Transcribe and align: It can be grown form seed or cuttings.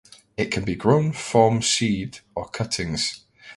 It 0.35 0.49
can 0.49 0.63
be 0.65 0.73
grown 0.73 1.11
form 1.11 1.61
seed 1.61 2.21
or 2.33 2.49
cuttings. 2.49 3.23